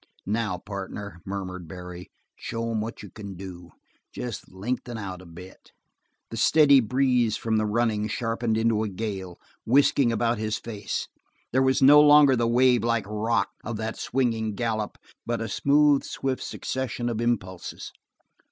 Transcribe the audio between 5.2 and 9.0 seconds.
a bit." The steady breeze from the running sharpened into a